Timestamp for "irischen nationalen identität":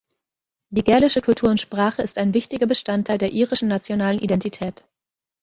3.33-4.83